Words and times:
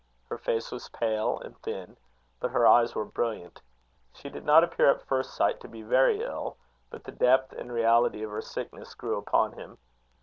Her 0.29 0.39
face 0.39 0.71
was 0.71 0.89
pale 0.89 1.37
and 1.41 1.55
thin, 1.61 1.95
but 2.39 2.49
her 2.49 2.65
eyes 2.65 2.95
were 2.95 3.05
brilliant. 3.05 3.61
She 4.13 4.31
did 4.31 4.43
not 4.43 4.63
appear 4.63 4.89
at 4.89 5.05
first 5.05 5.35
sight 5.35 5.59
to 5.59 5.67
be 5.67 5.83
very 5.83 6.23
ill: 6.23 6.57
but 6.89 7.03
the 7.03 7.11
depth 7.11 7.53
and 7.53 7.71
reality 7.71 8.23
of 8.23 8.31
her 8.31 8.41
sickness 8.41 8.95
grew 8.95 9.19
upon 9.19 9.51
him. 9.53 9.77